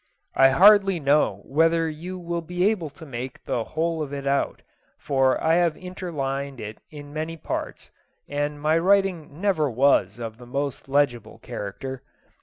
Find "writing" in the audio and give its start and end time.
8.79-9.39